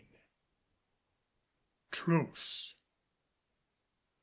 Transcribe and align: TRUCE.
TRUCE. 1.91 2.75